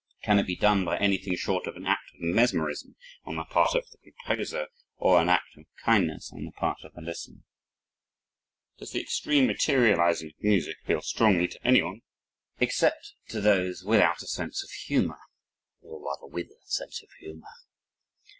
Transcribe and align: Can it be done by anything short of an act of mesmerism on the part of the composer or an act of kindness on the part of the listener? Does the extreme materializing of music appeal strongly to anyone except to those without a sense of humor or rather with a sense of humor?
Can 0.23 0.39
it 0.39 0.47
be 0.47 0.55
done 0.55 0.83
by 0.83 0.97
anything 0.97 1.35
short 1.35 1.67
of 1.67 1.75
an 1.75 1.85
act 1.85 2.09
of 2.15 2.21
mesmerism 2.21 2.95
on 3.23 3.35
the 3.35 3.43
part 3.45 3.75
of 3.75 3.85
the 3.91 3.99
composer 3.99 4.65
or 4.97 5.21
an 5.21 5.29
act 5.29 5.55
of 5.55 5.65
kindness 5.85 6.31
on 6.33 6.43
the 6.43 6.51
part 6.53 6.79
of 6.83 6.95
the 6.95 7.01
listener? 7.01 7.43
Does 8.79 8.93
the 8.93 8.99
extreme 8.99 9.45
materializing 9.45 10.29
of 10.31 10.43
music 10.43 10.77
appeal 10.83 11.01
strongly 11.03 11.47
to 11.49 11.67
anyone 11.67 12.01
except 12.59 13.13
to 13.27 13.39
those 13.39 13.83
without 13.83 14.23
a 14.23 14.27
sense 14.27 14.63
of 14.63 14.71
humor 14.71 15.19
or 15.81 16.03
rather 16.03 16.25
with 16.25 16.47
a 16.47 16.65
sense 16.65 17.03
of 17.03 17.09
humor? 17.19 17.45